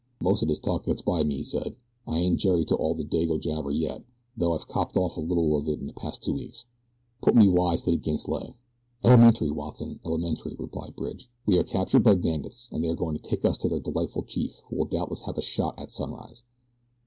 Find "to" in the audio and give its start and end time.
2.65-2.75, 7.83-7.91, 13.15-13.21, 13.59-13.69